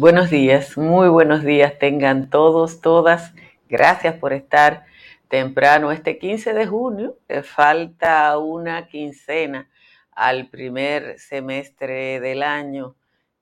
[0.00, 3.34] Buenos días, muy buenos días tengan todos, todas.
[3.68, 4.86] Gracias por estar
[5.28, 7.18] temprano este 15 de junio.
[7.44, 9.68] Falta una quincena
[10.12, 12.96] al primer semestre del año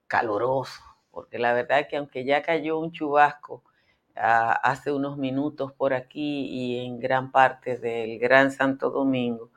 [0.07, 3.63] caluroso, porque la verdad es que aunque ya cayó un chubasco
[4.17, 9.49] uh, hace unos minutos por aquí y en gran parte del Gran Santo Domingo,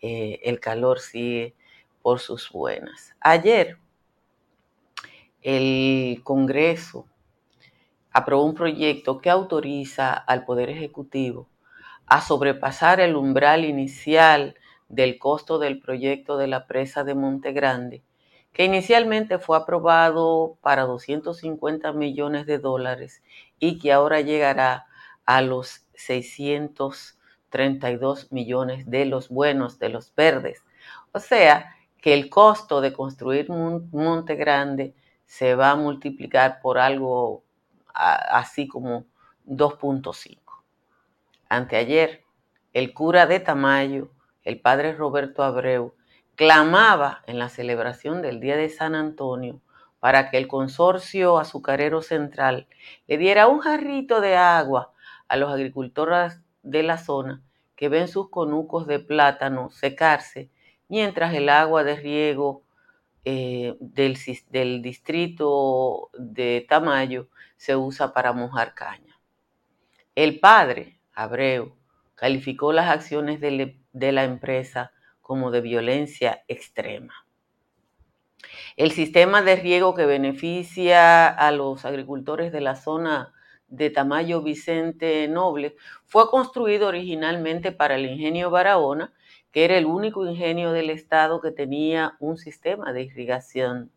[0.00, 1.54] eh, el calor sigue
[2.00, 3.14] por sus buenas.
[3.20, 3.76] Ayer
[5.46, 7.06] el Congreso
[8.10, 11.48] aprobó un proyecto que autoriza al Poder Ejecutivo
[12.04, 14.56] a sobrepasar el umbral inicial
[14.88, 18.02] del costo del proyecto de la presa de Monte Grande,
[18.52, 23.22] que inicialmente fue aprobado para 250 millones de dólares
[23.60, 24.86] y que ahora llegará
[25.26, 30.64] a los 632 millones de los buenos, de los verdes.
[31.12, 37.44] O sea, que el costo de construir Monte Grande se va a multiplicar por algo
[37.92, 39.06] así como
[39.46, 40.38] 2.5.
[41.48, 42.24] Anteayer,
[42.72, 44.10] el cura de Tamayo,
[44.42, 45.94] el padre Roberto Abreu,
[46.34, 49.60] clamaba en la celebración del Día de San Antonio
[50.00, 52.68] para que el consorcio azucarero central
[53.06, 54.92] le diera un jarrito de agua
[55.28, 57.42] a los agricultores de la zona
[57.74, 60.50] que ven sus conucos de plátano secarse
[60.88, 62.62] mientras el agua de riego
[63.28, 69.18] eh, del, distrito de Tamayo se usa para mojar caña.
[70.14, 71.76] El padre, Abreu,
[72.14, 74.92] calificó las acciones de, de la empresa
[75.22, 77.26] como de violencia extrema.
[78.76, 83.34] El sistema de riego que beneficia a los agricultores de la zona
[83.66, 85.74] de Tamayo Vicente Noble
[86.04, 89.12] fue construido originalmente para el ingenio Barahona
[89.56, 93.90] que era el único ingenio del estado que tenía un sistema de irrigación.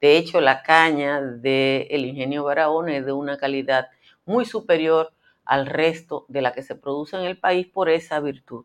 [0.00, 3.90] De hecho, la caña del ingenio Barahona es de una calidad
[4.26, 5.12] muy superior
[5.44, 8.64] al resto de la que se produce en el país por esa virtud.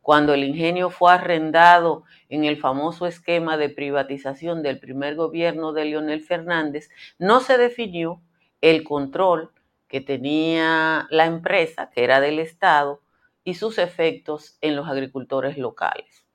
[0.00, 5.84] Cuando el ingenio fue arrendado en el famoso esquema de privatización del primer gobierno de
[5.84, 6.90] Leonel Fernández,
[7.20, 8.20] no se definió
[8.60, 9.52] el control
[9.86, 13.01] que tenía la empresa, que era del Estado,
[13.44, 16.26] y sus efectos en los agricultores locales.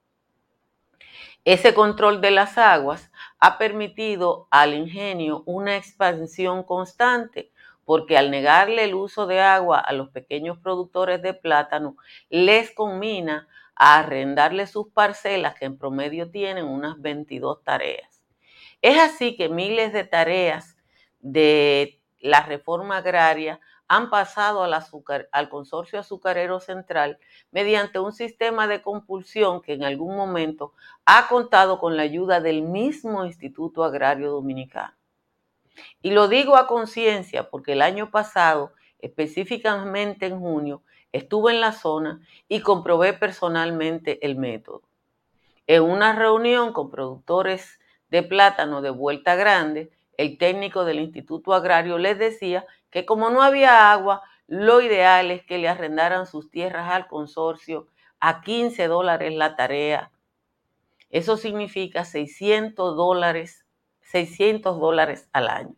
[1.45, 7.51] Ese control de las aguas ha permitido al ingenio una expansión constante,
[7.85, 11.95] porque al negarle el uso de agua a los pequeños productores de plátano,
[12.29, 18.25] les combina a arrendarle sus parcelas, que en promedio tienen unas 22 tareas.
[18.81, 20.75] Es así que miles de tareas
[21.19, 27.19] de la reforma agraria han pasado al, azúcar, al consorcio azucarero central
[27.51, 30.73] mediante un sistema de compulsión que en algún momento
[31.05, 34.93] ha contado con la ayuda del mismo Instituto Agrario Dominicano.
[36.01, 40.81] Y lo digo a conciencia porque el año pasado, específicamente en junio,
[41.11, 44.81] estuve en la zona y comprobé personalmente el método.
[45.67, 51.97] En una reunión con productores de plátano de Vuelta Grande, el técnico del Instituto Agrario
[51.97, 56.89] les decía que como no había agua, lo ideal es que le arrendaran sus tierras
[56.91, 57.87] al consorcio
[58.19, 60.11] a 15 dólares la tarea.
[61.09, 63.65] Eso significa 600 dólares,
[64.01, 65.75] 600 dólares al año.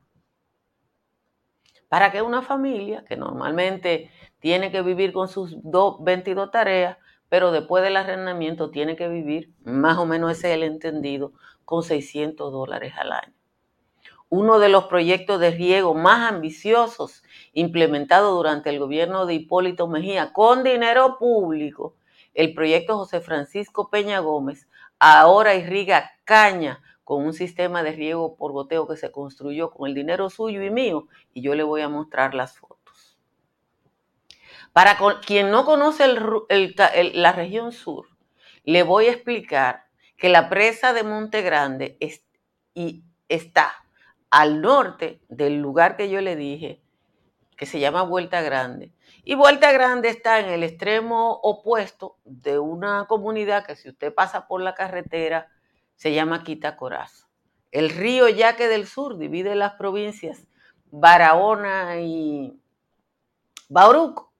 [1.87, 6.97] Para que una familia, que normalmente tiene que vivir con sus 22 tareas,
[7.27, 11.33] pero después del arrendamiento tiene que vivir, más o menos ese es el entendido,
[11.65, 13.38] con 600 dólares al año
[14.29, 17.23] uno de los proyectos de riego más ambiciosos
[17.53, 21.95] implementados durante el gobierno de Hipólito Mejía con dinero público,
[22.35, 24.67] el proyecto José Francisco Peña Gómez,
[24.99, 29.95] ahora irriga caña con un sistema de riego por goteo que se construyó con el
[29.95, 33.17] dinero suyo y mío, y yo le voy a mostrar las fotos.
[34.73, 38.05] Para quien no conoce la región sur,
[38.63, 39.85] le voy a explicar
[40.17, 41.97] que la presa de Monte Grande
[43.27, 43.73] está
[44.29, 46.81] al norte del lugar que yo le dije,
[47.57, 48.93] que se llama Vuelta Grande.
[49.23, 54.47] Y Vuelta Grande está en el extremo opuesto de una comunidad que si usted pasa
[54.47, 55.49] por la carretera
[55.95, 57.27] se llama Quitacorazo.
[57.71, 60.47] El río Yaque del Sur divide las provincias
[60.91, 62.59] Barahona y
[63.67, 64.33] Bauruco.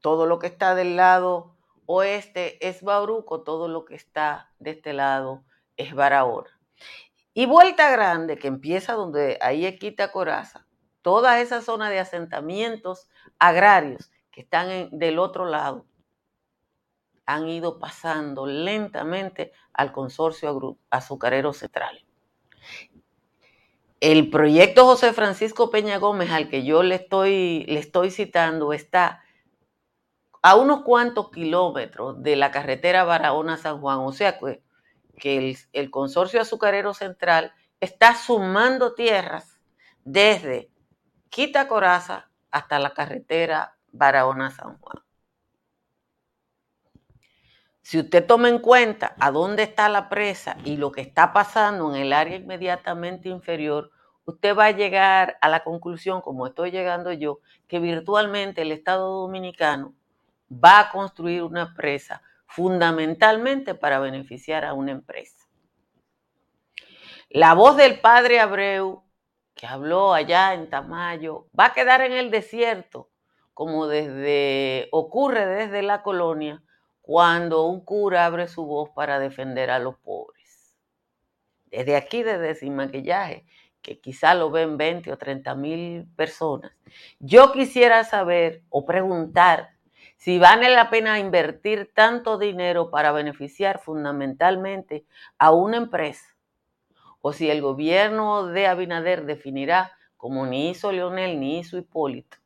[0.00, 4.92] Todo lo que está del lado oeste es Bauruco, todo lo que está de este
[4.92, 5.44] lado
[5.76, 6.50] es Barahona.
[7.34, 10.66] Y Vuelta Grande, que empieza donde ahí es Quita Coraza,
[11.02, 13.08] toda esa zona de asentamientos
[13.38, 15.86] agrarios que están del otro lado,
[17.26, 22.04] han ido pasando lentamente al consorcio azucarero central.
[24.00, 29.22] El proyecto José Francisco Peña Gómez, al que yo le estoy, le estoy citando, está
[30.40, 33.98] a unos cuantos kilómetros de la carretera Barahona-San Juan.
[33.98, 34.62] O sea que,
[35.18, 39.60] que el, consorcio azucarero central está sumando tierras
[40.04, 40.70] desde
[41.28, 45.02] Quita Coraza hasta la carretera Barahona-San Juan.
[47.82, 51.94] Si usted toma en cuenta a dónde está la presa y lo que está pasando
[51.94, 53.90] en el área inmediatamente inferior,
[54.26, 59.22] usted va a llegar a la conclusión, como estoy llegando yo, que virtualmente el Estado
[59.22, 59.94] dominicano
[60.52, 65.46] va a construir una presa fundamentalmente para beneficiar a una empresa.
[67.28, 69.04] La voz del padre Abreu,
[69.54, 73.10] que habló allá en Tamayo, va a quedar en el desierto,
[73.52, 76.62] como desde ocurre desde la colonia,
[77.02, 80.74] cuando un cura abre su voz para defender a los pobres.
[81.66, 83.44] Desde aquí, desde Sin Maquillaje,
[83.82, 86.72] que quizá lo ven 20 o 30 mil personas,
[87.18, 89.77] yo quisiera saber o preguntar
[90.18, 95.06] si vale la pena invertir tanto dinero para beneficiar fundamentalmente
[95.38, 96.36] a una empresa,
[97.20, 102.36] o si el gobierno de Abinader definirá, como ni hizo Leonel ni hizo Hipólito,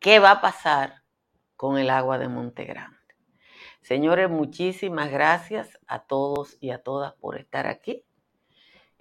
[0.00, 1.04] qué va a pasar
[1.56, 2.98] con el agua de Montegrande.
[3.80, 8.04] Señores, muchísimas gracias a todos y a todas por estar aquí.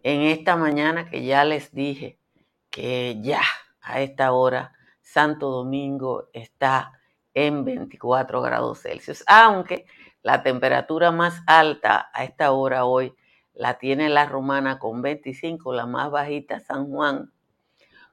[0.04, 2.20] En esta mañana que ya les dije
[2.70, 3.42] que ya
[3.82, 7.00] a esta hora Santo Domingo está
[7.33, 9.86] en 24 grados Celsius, aunque
[10.22, 13.13] la temperatura más alta a esta hora hoy
[13.54, 17.31] la tiene la romana con 25, la más bajita San Juan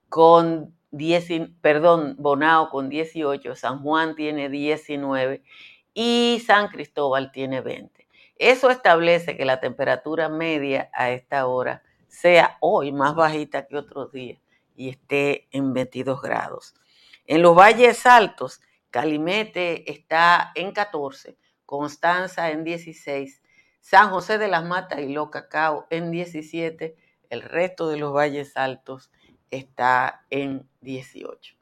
[0.09, 5.43] con 10, perdón, Bonao con 18, San Juan tiene 19
[5.94, 8.06] y San Cristóbal tiene 20.
[8.37, 14.12] Eso establece que la temperatura media a esta hora sea hoy más bajita que otros
[14.12, 14.41] días
[14.76, 16.75] y esté en 22 grados.
[17.26, 21.37] En los valles altos, Calimete está en 14,
[21.67, 23.43] Constanza en 16,
[23.81, 26.96] San José de las Matas y Locacao en 17,
[27.31, 29.11] el resto de los valles altos
[29.50, 31.56] está en 18.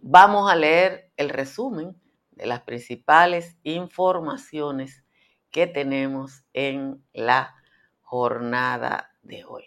[0.00, 2.00] Vamos a leer el resumen
[2.32, 5.04] de las principales informaciones
[5.50, 7.54] que tenemos en la
[8.02, 9.64] jornada de hoy.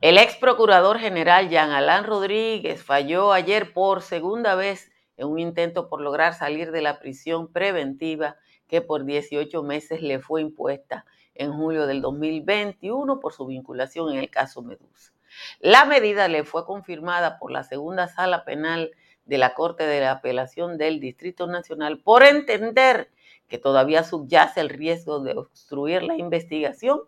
[0.00, 5.88] El ex procurador general Jean Alain Rodríguez falló ayer por segunda vez en un intento
[5.88, 8.36] por lograr salir de la prisión preventiva
[8.68, 14.18] que por 18 meses le fue impuesta en julio del 2021 por su vinculación en
[14.18, 15.12] el caso Medusa.
[15.60, 18.92] La medida le fue confirmada por la segunda sala penal
[19.24, 23.10] de la Corte de la Apelación del Distrito Nacional por entender
[23.48, 27.00] que todavía subyace el riesgo de obstruir la investigación,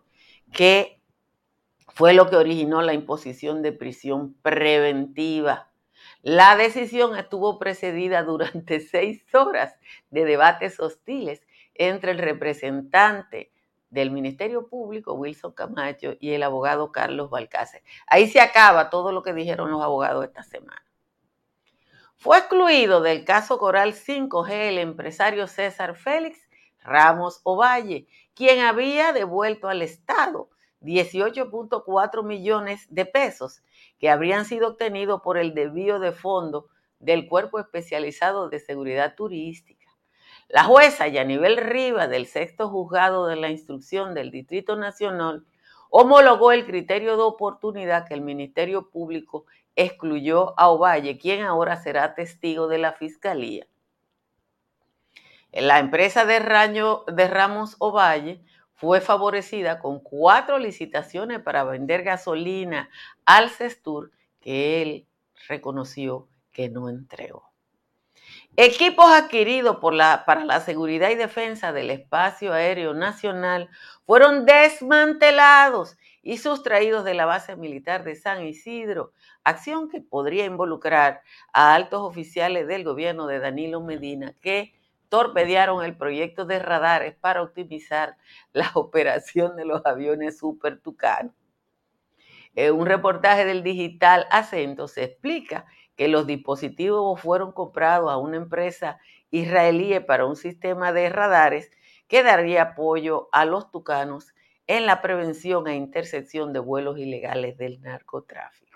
[0.51, 1.01] que
[1.93, 5.66] fue lo que originó la imposición de prisión preventiva.
[6.29, 9.77] La decisión estuvo precedida durante seis horas
[10.09, 11.41] de debates hostiles
[11.73, 13.53] entre el representante
[13.91, 17.81] del Ministerio Público, Wilson Camacho, y el abogado Carlos Balcácer.
[18.07, 20.83] Ahí se acaba todo lo que dijeron los abogados esta semana.
[22.17, 26.49] Fue excluido del caso Coral 5G el empresario César Félix
[26.81, 30.49] Ramos Ovalle, quien había devuelto al Estado
[30.81, 33.61] 18.4 millones de pesos
[33.99, 36.67] que habrían sido obtenidos por el desvío de fondo
[36.99, 39.87] del Cuerpo Especializado de Seguridad Turística.
[40.49, 45.45] La jueza Yanivel Riva del sexto juzgado de la instrucción del Distrito Nacional
[45.89, 52.15] homologó el criterio de oportunidad que el Ministerio Público excluyó a Ovalle, quien ahora será
[52.15, 53.67] testigo de la fiscalía.
[55.51, 58.41] La empresa de, de Ramos Ovalle
[58.77, 62.89] fue favorecida con cuatro licitaciones para vender gasolina
[63.25, 65.07] al Cestur que él
[65.47, 67.51] reconoció que no entregó.
[68.55, 73.69] Equipos adquiridos para la seguridad y defensa del espacio aéreo nacional
[74.05, 79.11] fueron desmantelados y sustraídos de la base militar de San Isidro,
[79.43, 84.76] acción que podría involucrar a altos oficiales del gobierno de Danilo Medina que
[85.09, 88.17] torpedearon el proyecto de radares para optimizar
[88.53, 91.33] la operación de los aviones Super Tucano.
[92.55, 98.37] En un reportaje del digital Acento se explica que los dispositivos fueron comprados a una
[98.37, 98.99] empresa
[99.29, 101.71] israelí para un sistema de radares
[102.07, 104.33] que daría apoyo a los tucanos
[104.67, 108.66] en la prevención e intercepción de vuelos ilegales del narcotráfico.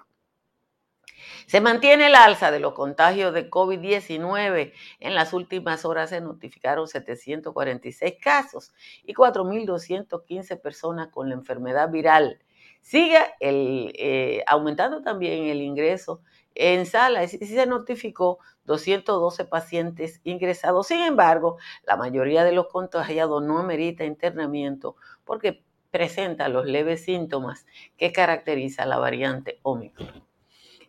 [1.47, 4.73] Se mantiene el alza de los contagios de COVID-19.
[4.99, 8.73] En las últimas horas se notificaron 746 casos
[9.03, 12.39] y 4.215 personas con la enfermedad viral,
[12.81, 16.21] Sigue eh, aumentando también el ingreso
[16.55, 17.25] en sala.
[17.27, 20.87] Sí se notificó 212 pacientes ingresados.
[20.87, 27.65] Sin embargo, la mayoría de los contagiados no amerita internamiento porque presenta los leves síntomas
[27.97, 30.30] que caracteriza la variante Omicron.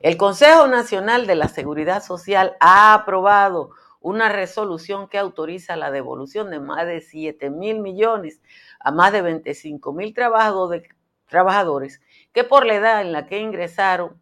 [0.02, 6.50] El Consejo Nacional de la Seguridad Social ha aprobado una resolución que autoriza la devolución
[6.50, 8.42] de más de 7 mil millones
[8.80, 12.00] a más de 25 mil trabajadores
[12.32, 14.20] que por la edad en la que ingresaron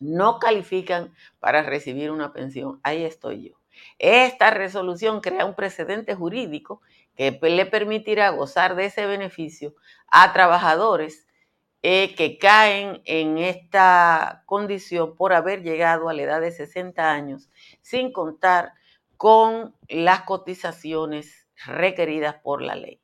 [0.00, 2.80] no califican para recibir una pensión.
[2.82, 3.60] Ahí estoy yo.
[4.00, 6.82] Esta resolución crea un precedente jurídico
[7.14, 9.76] que le permitirá gozar de ese beneficio
[10.08, 11.27] a trabajadores
[11.82, 17.48] eh, que caen en esta condición por haber llegado a la edad de 60 años
[17.82, 18.72] sin contar
[19.16, 23.00] con las cotizaciones requeridas por la ley.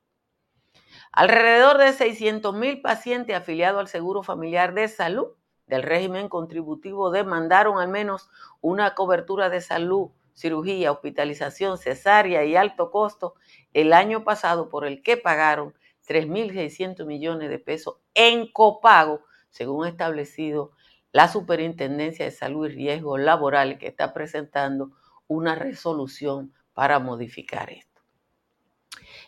[1.13, 5.29] Alrededor de 600 mil pacientes afiliados al Seguro Familiar de Salud
[5.67, 8.29] del régimen contributivo demandaron al menos
[8.61, 13.35] una cobertura de salud, cirugía, hospitalización, cesárea y alto costo
[13.73, 15.75] el año pasado por el que pagaron
[16.07, 19.21] 3.600 millones de pesos en copago,
[19.51, 20.73] según establecido
[21.13, 24.91] la Superintendencia de Salud y Riesgos Laborales que está presentando
[25.29, 28.03] una resolución para modificar esto.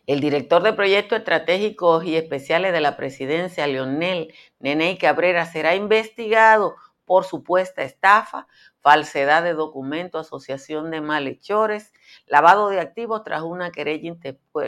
[0.06, 6.76] El director de proyectos estratégicos y especiales de la presidencia, Leonel Neney Cabrera, será investigado
[7.04, 8.46] por supuesta estafa,
[8.80, 11.92] falsedad de documentos, asociación de malhechores,
[12.26, 14.16] lavado de activos tras una querella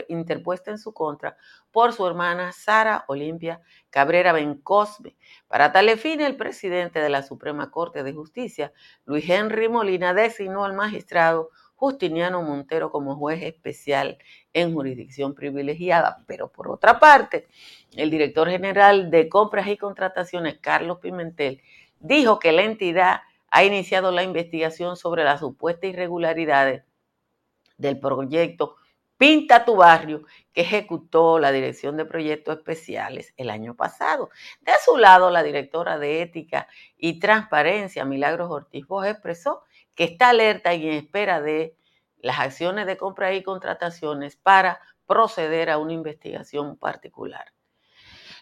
[0.07, 1.37] interpuesta en su contra
[1.71, 5.15] por su hermana Sara Olimpia Cabrera Bencosme.
[5.47, 8.71] Para tal fin, el presidente de la Suprema Corte de Justicia,
[9.05, 14.17] Luis Henry Molina, designó al magistrado Justiniano Montero como juez especial
[14.53, 16.23] en jurisdicción privilegiada.
[16.27, 17.47] Pero por otra parte,
[17.95, 21.61] el director general de compras y contrataciones, Carlos Pimentel,
[21.99, 26.83] dijo que la entidad ha iniciado la investigación sobre las supuestas irregularidades
[27.79, 28.75] del proyecto
[29.19, 34.29] Pinta tu barrio que ejecutó la Dirección de Proyectos Especiales el año pasado.
[34.61, 40.29] De su lado, la directora de Ética y Transparencia, Milagros Ortiz Vos, expresó que está
[40.29, 41.75] alerta y en espera de
[42.19, 47.51] las acciones de compra y contrataciones para proceder a una investigación particular.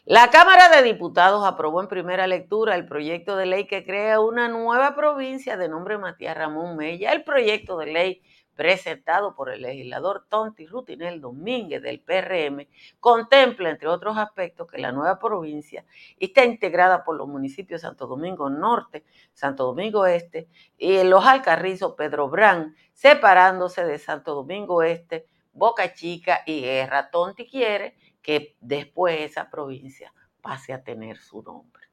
[0.05, 4.47] La Cámara de Diputados aprobó en primera lectura el proyecto de ley que crea una
[4.47, 7.11] nueva provincia de nombre Matías Ramón Mella.
[7.13, 8.21] El proyecto de ley
[8.57, 12.67] presentado por el legislador Tonti Rutinel Domínguez del PRM,
[12.99, 15.85] contempla, entre otros aspectos, que la nueva provincia
[16.19, 22.29] está integrada por los municipios Santo Domingo Norte, Santo Domingo Este y los Alcarrizos Pedro
[22.29, 27.11] Brán, separándose de Santo Domingo Este, Boca Chica y Guerra.
[27.11, 30.11] Tonti quiere que después esa provincia
[30.41, 31.83] pase a tener su nombre.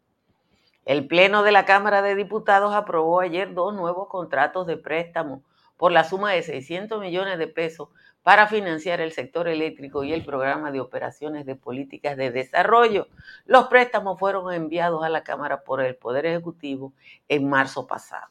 [0.86, 5.42] El Pleno de la Cámara de Diputados aprobó ayer dos nuevos contratos de préstamo
[5.76, 7.88] por la suma de 600 millones de pesos
[8.22, 13.08] para financiar el sector eléctrico y el programa de operaciones de políticas de desarrollo.
[13.44, 16.94] Los préstamos fueron enviados a la Cámara por el Poder Ejecutivo
[17.28, 18.28] en marzo pasado.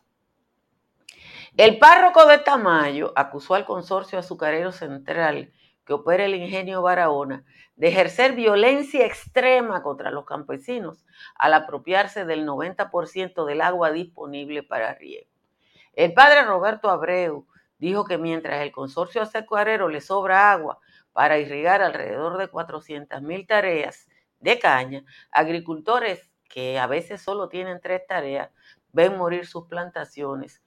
[1.56, 5.54] El párroco de Tamayo acusó al consorcio azucarero central
[5.86, 7.44] que opera el ingenio Barahona
[7.76, 14.96] de ejercer violencia extrema contra los campesinos al apropiarse del 90% del agua disponible para
[14.96, 15.33] riego.
[15.94, 17.48] El padre Roberto Abreu
[17.78, 20.80] dijo que mientras el consorcio azucarero le sobra agua
[21.12, 24.08] para irrigar alrededor de 400 mil tareas
[24.40, 28.50] de caña, agricultores que a veces solo tienen tres tareas
[28.92, 30.62] ven morir sus plantaciones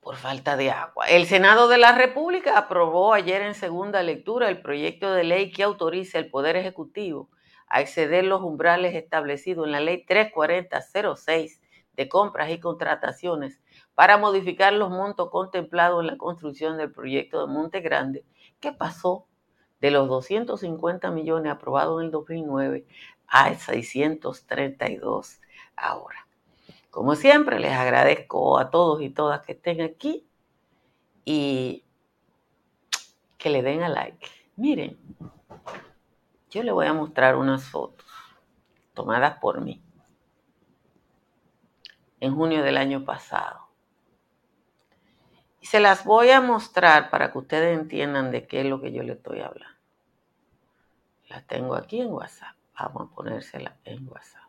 [0.00, 1.06] por falta de agua.
[1.06, 5.62] El Senado de la República aprobó ayer en segunda lectura el proyecto de ley que
[5.62, 7.30] autoriza el Poder Ejecutivo
[7.68, 11.61] a exceder los umbrales establecidos en la ley 34006
[11.96, 13.60] de compras y contrataciones
[13.94, 18.24] para modificar los montos contemplados en la construcción del proyecto de Monte Grande,
[18.60, 19.26] que pasó
[19.80, 22.86] de los 250 millones aprobados en el 2009
[23.26, 25.40] a 632
[25.76, 26.26] ahora.
[26.90, 30.26] Como siempre, les agradezco a todos y todas que estén aquí
[31.24, 31.84] y
[33.38, 34.28] que le den a like.
[34.56, 34.98] Miren,
[36.50, 38.06] yo les voy a mostrar unas fotos
[38.94, 39.82] tomadas por mí
[42.22, 43.66] en junio del año pasado.
[45.60, 48.92] Y se las voy a mostrar para que ustedes entiendan de qué es lo que
[48.92, 49.76] yo le estoy hablando.
[51.26, 52.54] Las tengo aquí en WhatsApp.
[52.78, 54.48] Vamos a ponérsela en WhatsApp.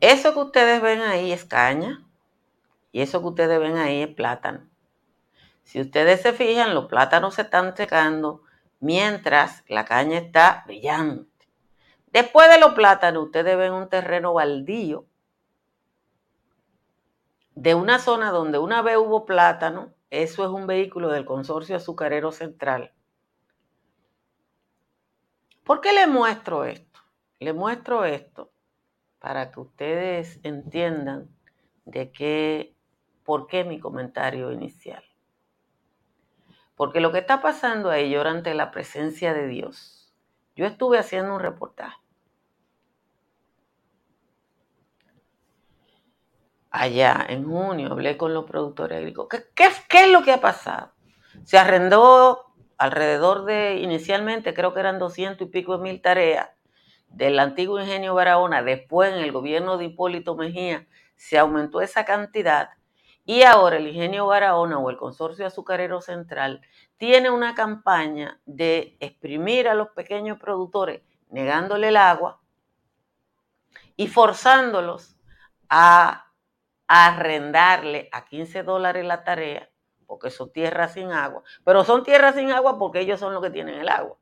[0.00, 2.02] Eso que ustedes ven ahí es caña
[2.90, 4.66] y eso que ustedes ven ahí es plátano.
[5.64, 8.42] Si ustedes se fijan, los plátanos se están secando
[8.80, 11.37] mientras la caña está brillante.
[12.12, 15.06] Después de los plátanos, ustedes ven un terreno baldío
[17.54, 22.30] de una zona donde una vez hubo plátano, eso es un vehículo del Consorcio Azucarero
[22.32, 22.92] Central.
[25.64, 27.00] ¿Por qué le muestro esto?
[27.40, 28.52] Le muestro esto
[29.18, 31.28] para que ustedes entiendan
[31.84, 32.76] de qué,
[33.24, 35.02] por qué mi comentario inicial.
[36.76, 39.97] Porque lo que está pasando ahí, yo ante la presencia de Dios,
[40.58, 41.96] yo estuve haciendo un reportaje.
[46.68, 49.44] Allá en junio hablé con los productores agrícolas.
[49.54, 50.94] ¿Qué, qué es lo que ha pasado?
[51.44, 56.50] Se arrendó alrededor de, inicialmente creo que eran 200 y pico de mil tareas
[57.06, 62.70] del antiguo ingenio Barahona, después en el gobierno de Hipólito Mejía se aumentó esa cantidad
[63.24, 66.62] y ahora el ingenio Barahona o el consorcio azucarero central
[66.98, 72.40] tiene una campaña de exprimir a los pequeños productores negándole el agua
[73.96, 75.16] y forzándolos
[75.68, 76.32] a
[76.88, 79.70] arrendarle a 15 dólares la tarea,
[80.06, 83.50] porque son tierras sin agua, pero son tierras sin agua porque ellos son los que
[83.50, 84.18] tienen el agua.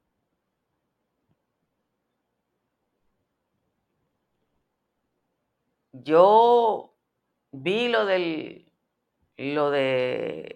[5.93, 6.95] Yo
[7.53, 8.71] vi lo del
[9.37, 10.56] lo de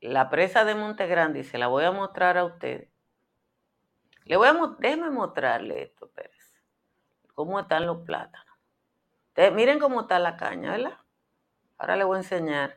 [0.00, 2.88] la presa de Monte Grande y se la voy a mostrar a ustedes.
[4.24, 4.52] Le voy a
[5.10, 6.62] mostrarle esto, Pérez.
[7.34, 8.56] Cómo están los plátanos.
[9.52, 10.98] miren cómo está la caña, ¿verdad?
[11.78, 12.76] Ahora le voy a enseñar.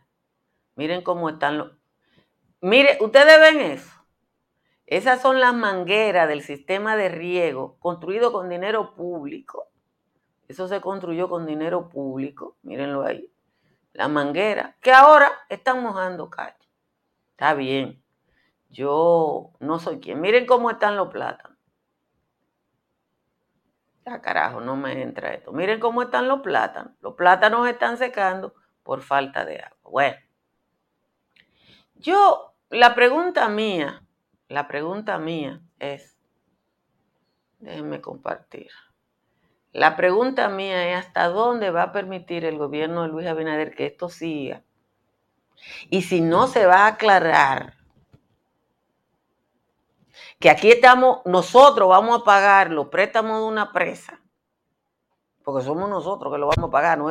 [0.75, 1.71] Miren cómo están los.
[2.61, 3.91] Mire, ustedes ven eso.
[4.85, 9.69] Esas son las mangueras del sistema de riego construido con dinero público
[10.47, 13.31] eso se construyó con dinero público, mírenlo ahí.
[13.93, 16.62] La manguera, que ahora están mojando calle.
[17.33, 18.01] Está bien.
[18.69, 20.21] Yo no soy quien.
[20.21, 21.57] Miren cómo están los plátanos.
[24.05, 25.51] Ya carajo, no me entra esto.
[25.51, 26.93] Miren cómo están los plátanos.
[27.01, 28.53] Los plátanos están secando
[28.83, 29.77] por falta de agua.
[29.83, 30.17] Bueno,
[31.95, 34.03] yo, la pregunta mía,
[34.47, 36.17] la pregunta mía es,
[37.59, 38.69] déjenme compartir.
[39.71, 43.85] La pregunta mía es hasta dónde va a permitir el gobierno de Luis Abinader que
[43.87, 44.63] esto siga.
[45.89, 47.75] Y si no se va a aclarar
[50.39, 54.21] que aquí estamos, nosotros vamos a pagar los préstamos de una presa,
[55.43, 57.09] porque somos nosotros que lo vamos a pagar, ¿no?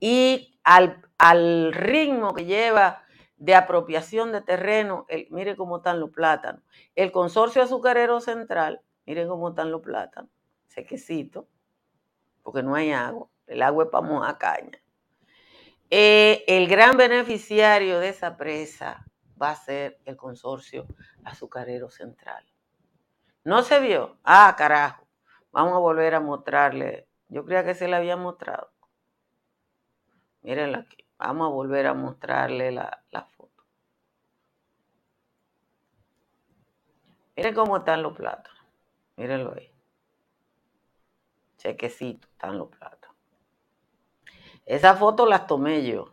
[0.00, 3.02] Y al, al ritmo que lleva
[3.36, 6.62] de apropiación de terreno, el, mire cómo están los plátanos.
[6.94, 10.30] El consorcio azucarero central, miren cómo están los plátanos,
[10.66, 11.46] sequecito
[12.42, 13.28] porque no hay agua.
[13.46, 14.81] El agua es para mojar caña.
[15.94, 19.04] Eh, el gran beneficiario de esa presa
[19.40, 20.86] va a ser el consorcio
[21.22, 22.46] azucarero central.
[23.44, 24.16] ¿No se vio?
[24.24, 25.06] Ah, carajo.
[25.50, 27.08] Vamos a volver a mostrarle.
[27.28, 28.72] Yo creía que se le había mostrado.
[30.40, 31.04] Mírenla aquí.
[31.18, 33.64] Vamos a volver a mostrarle la, la foto.
[37.36, 38.54] Miren cómo están los platos.
[39.16, 39.72] Mírenlo ahí
[41.62, 43.01] chequecito, están los platos.
[44.66, 46.12] Esa foto las tomé yo,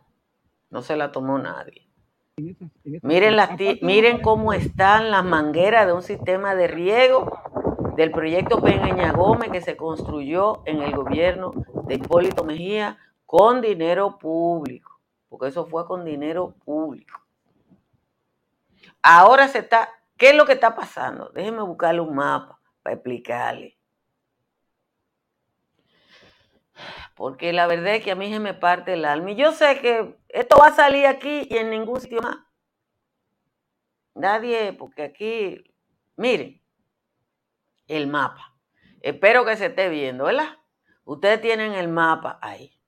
[0.70, 1.88] no se la tomó nadie.
[3.02, 3.50] Miren, las
[3.82, 7.30] miren cómo están las mangueras de un sistema de riego
[7.96, 11.52] del proyecto Peña Gómez que se construyó en el gobierno
[11.86, 17.20] de Hipólito Mejía con dinero público, porque eso fue con dinero público.
[19.02, 21.30] Ahora se está, ¿qué es lo que está pasando?
[21.34, 23.79] Déjenme buscarle un mapa para explicarle.
[27.20, 29.32] Porque la verdad es que a mí se me parte el alma.
[29.32, 32.38] Y yo sé que esto va a salir aquí y en ningún sitio más.
[34.14, 35.62] Nadie, porque aquí,
[36.16, 36.62] miren,
[37.88, 38.56] el mapa.
[39.02, 40.60] Espero que se esté viendo, ¿verdad?
[41.04, 42.80] Ustedes tienen el mapa ahí.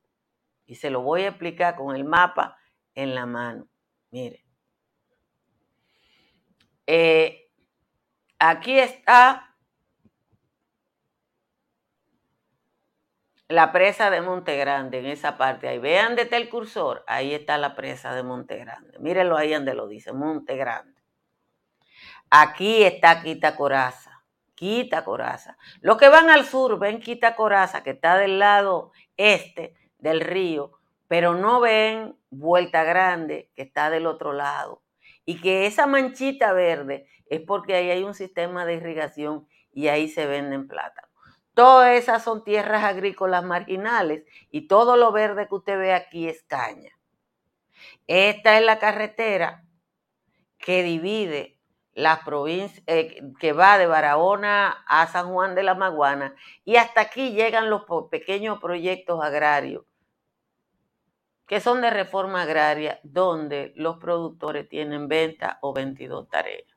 [0.65, 2.57] Y se lo voy a explicar con el mapa
[2.95, 3.69] en la mano.
[4.11, 4.43] Miren.
[6.87, 7.51] Eh,
[8.39, 9.52] aquí está
[13.53, 15.79] la presa de Monte Grande, en esa parte ahí.
[15.79, 18.99] Vean está el cursor, ahí está la presa de Monte Grande.
[18.99, 21.03] Mírenlo ahí donde lo dice, Monte Grande.
[22.31, 25.59] Aquí está Quita Coraza, Quita Coraza.
[25.83, 30.73] Los que van al sur ven Quita Coraza, que está del lado este del río,
[31.07, 34.83] pero no ven Vuelta Grande, que está del otro lado.
[35.27, 40.09] Y que esa manchita verde es porque ahí hay un sistema de irrigación y ahí
[40.09, 41.12] se venden plátanos.
[41.55, 46.43] Todas esas son tierras agrícolas marginales y todo lo verde que usted ve aquí es
[46.45, 46.93] caña.
[48.07, 49.65] Esta es la carretera
[50.59, 51.59] que divide
[51.95, 56.35] la provincia, eh, que va de Barahona a San Juan de la Maguana,
[56.65, 59.85] y hasta aquí llegan los pequeños proyectos agrarios,
[61.47, 66.72] que son de reforma agraria, donde los productores tienen 20 o 22 tareas.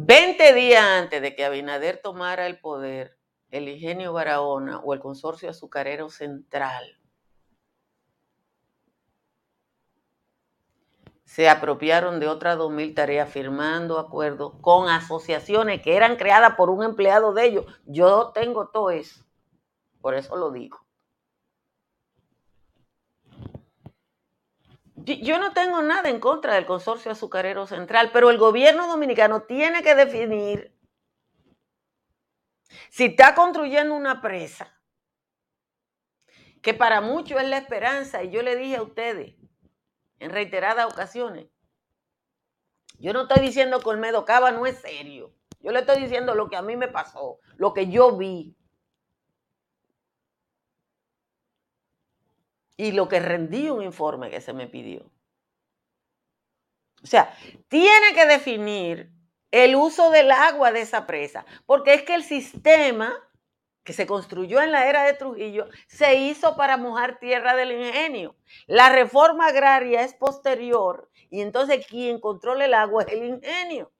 [0.00, 3.18] 20 días antes de que Abinader tomara el poder,
[3.50, 6.96] el ingenio Barahona o el consorcio azucarero central
[11.24, 16.84] se apropiaron de otras 2.000 tareas firmando acuerdos con asociaciones que eran creadas por un
[16.84, 17.66] empleado de ellos.
[17.84, 19.24] Yo tengo todo eso,
[20.00, 20.78] por eso lo digo.
[25.16, 29.82] Yo no tengo nada en contra del consorcio azucarero central, pero el gobierno dominicano tiene
[29.82, 30.76] que definir
[32.90, 34.78] si está construyendo una presa,
[36.62, 39.34] que para muchos es la esperanza, y yo le dije a ustedes,
[40.18, 41.46] en reiteradas ocasiones.
[42.98, 45.32] Yo no estoy diciendo que Olmedo Cava no es serio.
[45.60, 48.56] Yo le estoy diciendo lo que a mí me pasó, lo que yo vi.
[52.78, 55.10] Y lo que rendí un informe que se me pidió.
[57.02, 57.36] O sea,
[57.68, 59.12] tiene que definir
[59.50, 63.14] el uso del agua de esa presa, porque es que el sistema
[63.88, 68.36] que se construyó en la era de Trujillo, se hizo para mojar tierra del ingenio.
[68.66, 73.90] La reforma agraria es posterior y entonces quien controla el agua es el ingenio.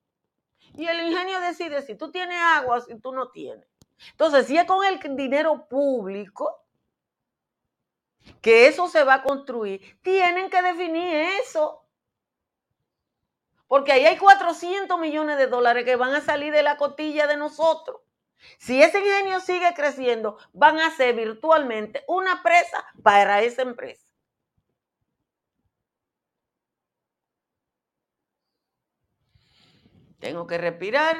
[0.74, 3.66] Y el ingenio decide si tú tienes agua o si tú no tienes.
[4.10, 6.67] Entonces, si es con el dinero público
[8.40, 11.84] que eso se va a construir, tienen que definir eso.
[13.66, 17.36] Porque ahí hay 400 millones de dólares que van a salir de la cotilla de
[17.36, 18.00] nosotros.
[18.58, 24.06] Si ese ingenio sigue creciendo, van a ser virtualmente una presa para esa empresa.
[30.18, 31.16] Tengo que respirar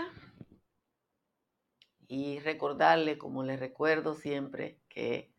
[2.08, 5.30] y recordarle, como les recuerdo siempre, que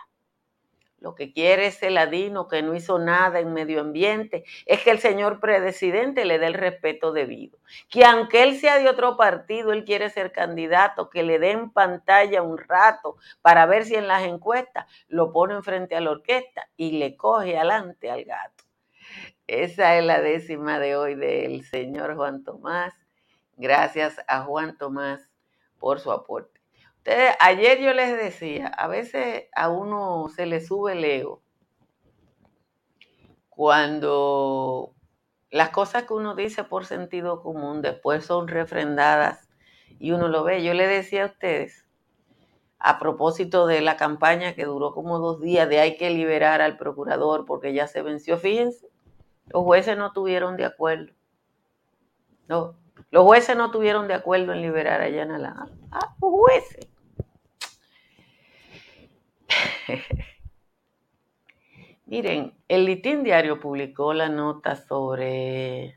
[1.02, 5.00] Lo que quiere ese ladino que no hizo nada en medio ambiente es que el
[5.00, 7.58] señor presidente le dé el respeto debido.
[7.88, 12.42] Que aunque él sea de otro partido, él quiere ser candidato, que le den pantalla
[12.42, 16.92] un rato para ver si en las encuestas lo ponen frente a la orquesta y
[16.92, 18.62] le coge adelante al gato.
[19.48, 22.94] Esa es la décima de hoy del señor Juan Tomás.
[23.56, 25.28] Gracias a Juan Tomás
[25.80, 26.61] por su aporte.
[27.02, 31.42] Ustedes, ayer yo les decía, a veces a uno se le sube el ego
[33.48, 34.94] cuando
[35.50, 39.48] las cosas que uno dice por sentido común después son refrendadas
[39.98, 40.62] y uno lo ve.
[40.62, 41.88] Yo le decía a ustedes,
[42.78, 46.76] a propósito de la campaña que duró como dos días de hay que liberar al
[46.76, 48.86] procurador porque ya se venció, fíjense,
[49.46, 51.12] los jueces no tuvieron de acuerdo.
[52.46, 52.76] No,
[53.10, 55.68] los jueces no tuvieron de acuerdo en liberar a Yanala.
[55.90, 56.91] Ah, los jueces.
[62.06, 65.96] Miren, el Litín Diario publicó la nota sobre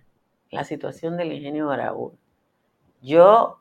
[0.49, 2.15] la situación del ingenio Barahona.
[3.01, 3.59] Yo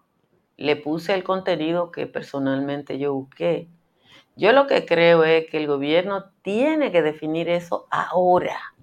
[0.56, 3.68] le puse el contenido que personalmente yo busqué.
[4.36, 8.74] Yo lo que creo es que el gobierno tiene que definir eso ahora.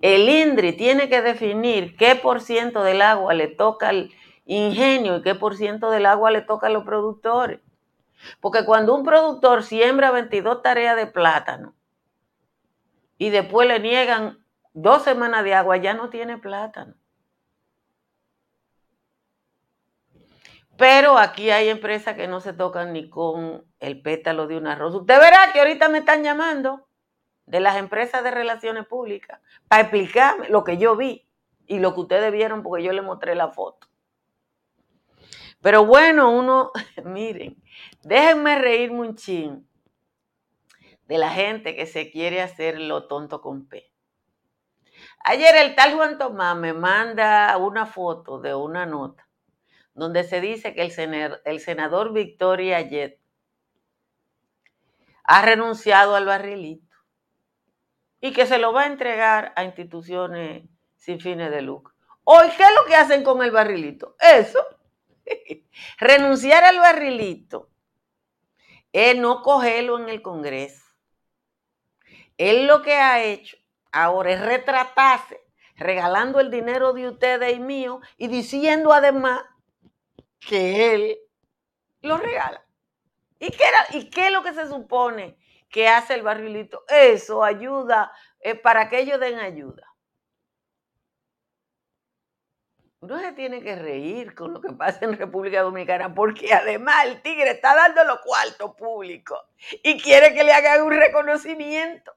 [0.00, 4.10] El INDRI tiene que definir qué por ciento del agua le toca al
[4.46, 7.60] ingenio y qué por ciento del agua le toca a los productores.
[8.40, 11.74] Porque cuando un productor siembra 22 tareas de plátano
[13.18, 16.94] y después le niegan dos semanas de agua, ya no tiene plátano.
[20.80, 24.96] Pero aquí hay empresas que no se tocan ni con el pétalo de una rosa.
[24.96, 26.86] Usted verá que ahorita me están llamando
[27.44, 31.28] de las empresas de relaciones públicas para explicarme lo que yo vi
[31.66, 33.88] y lo que ustedes vieron porque yo les mostré la foto.
[35.62, 36.72] Pero bueno, uno,
[37.04, 37.56] miren,
[38.02, 39.68] déjenme reírme un chin
[41.06, 43.90] de la gente que se quiere hacer lo tonto con P.
[45.24, 49.26] Ayer el tal Juan Tomás me manda una foto de una nota
[49.94, 53.18] donde se dice que el, senador Victoria Ayet
[55.24, 56.96] ha renunciado al barrilito
[58.20, 60.64] y que se lo va a entregar a instituciones
[60.96, 61.94] sin fines de lucro.
[62.24, 64.16] Hoy, ¿qué es lo que hacen con el barrilito?
[64.20, 64.64] Eso.
[65.98, 67.70] Renunciar al barrilito
[68.92, 70.90] es no cogerlo en el Congreso
[72.40, 73.58] él lo que ha hecho
[73.92, 75.42] ahora es retratarse,
[75.76, 79.42] regalando el dinero de ustedes y mío y diciendo además
[80.38, 81.18] que él
[82.00, 82.64] lo regala.
[83.38, 85.36] ¿Y qué, era, ¿Y qué es lo que se supone
[85.68, 86.82] que hace el barrilito?
[86.88, 89.89] Eso ayuda eh, para que ellos den ayuda.
[93.00, 97.22] Uno se tiene que reír con lo que pasa en República Dominicana, porque además el
[97.22, 99.40] tigre está dando los cuartos públicos
[99.82, 102.12] y quiere que le hagan un reconocimiento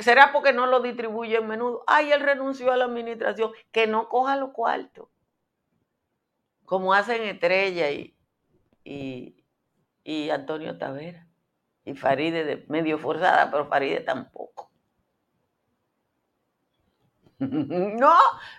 [0.00, 1.84] será porque no lo distribuye en menudo.
[1.86, 3.52] Ay, él renunció a la administración.
[3.72, 5.08] Que no coja los cuartos.
[6.64, 8.16] Como hacen Estrella y,
[8.84, 11.26] y, Antonio Tavera.
[11.84, 14.65] Y Faride de medio forzada, pero Faride tampoco.
[18.00, 18.14] no,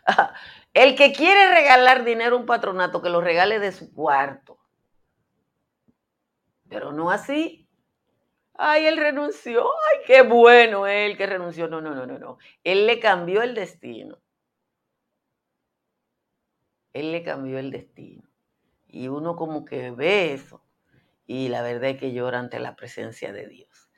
[0.73, 4.59] el que quiere regalar dinero a un patronato, que lo regale de su cuarto.
[6.69, 7.67] Pero no así.
[8.53, 9.63] Ay, él renunció.
[9.63, 11.67] Ay, qué bueno él que renunció.
[11.67, 12.37] No, no, no, no, no.
[12.63, 14.19] Él le cambió el destino.
[16.93, 18.23] Él le cambió el destino.
[18.87, 20.63] Y uno como que ve eso.
[21.25, 23.89] Y la verdad es que llora ante la presencia de Dios.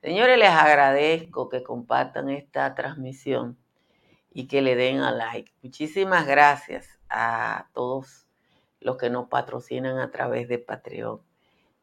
[0.00, 3.58] Señores, les agradezco que compartan esta transmisión
[4.32, 5.52] y que le den a like.
[5.62, 8.26] Muchísimas gracias a todos
[8.80, 11.20] los que nos patrocinan a través de Patreon.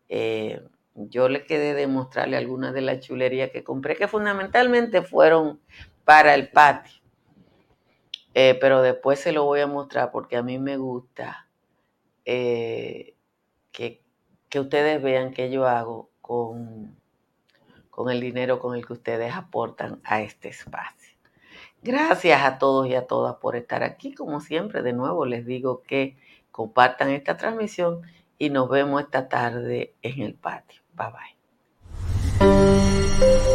[0.10, 0.62] Eh,
[0.96, 5.60] yo le quedé de mostrarle algunas de las chulerías que compré, que fundamentalmente fueron
[6.06, 7.02] para el patio.
[8.34, 11.48] Eh, pero después se lo voy a mostrar porque a mí me gusta
[12.26, 13.16] eh,
[13.72, 14.02] que,
[14.58, 16.96] ustedes vean qué yo hago con,
[17.90, 21.05] con el dinero con el que ustedes aportan a este espacio.
[21.86, 24.12] Gracias a todos y a todas por estar aquí.
[24.12, 26.18] Como siempre, de nuevo les digo que
[26.52, 28.02] compartan esta transmisión
[28.40, 30.82] y nos vemos esta tarde en el patio.
[30.96, 31.08] Bye
[32.40, 33.55] bye.